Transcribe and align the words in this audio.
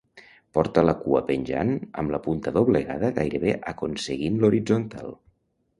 Porta 0.57 0.83
la 0.89 0.95
cua 1.01 1.21
penjant 1.27 1.73
amb 2.03 2.15
la 2.15 2.21
punta 2.29 2.55
doblegada 2.57 3.13
gairebé 3.21 3.55
aconseguint 3.75 4.43
l'horitzontal. 4.45 5.17